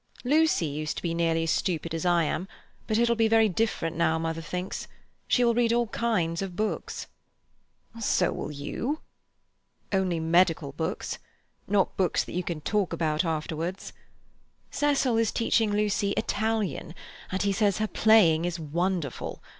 "Lucy 0.23 0.65
used 0.65 0.97
to 0.97 1.03
be 1.03 1.13
nearly 1.13 1.43
as 1.43 1.51
stupid 1.51 1.93
as 1.93 2.07
I 2.07 2.23
am, 2.23 2.47
but 2.87 2.97
it'll 2.97 3.15
be 3.15 3.27
very 3.27 3.47
different 3.47 3.95
now, 3.95 4.17
mother 4.17 4.41
thinks. 4.41 4.87
She 5.27 5.43
will 5.43 5.53
read 5.53 5.71
all 5.71 5.85
kinds 5.85 6.41
of 6.41 6.55
books." 6.55 7.05
"So 7.99 8.31
will 8.33 8.51
you." 8.51 9.01
"Only 9.93 10.19
medical 10.19 10.71
books. 10.71 11.19
Not 11.67 11.95
books 11.97 12.23
that 12.23 12.33
you 12.33 12.41
can 12.41 12.61
talk 12.61 12.93
about 12.93 13.23
afterwards. 13.23 13.93
Cecil 14.71 15.17
is 15.17 15.31
teaching 15.31 15.71
Lucy 15.71 16.13
Italian, 16.17 16.95
and 17.31 17.43
he 17.43 17.51
says 17.53 17.77
her 17.77 17.85
playing 17.87 18.43
is 18.45 18.59
wonderful. 18.59 19.43